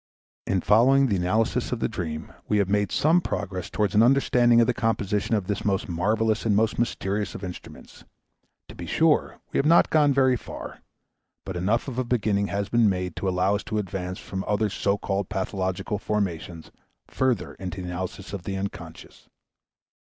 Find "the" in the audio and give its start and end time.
1.05-1.15, 1.79-1.87, 4.65-4.73, 17.83-17.89, 18.41-18.57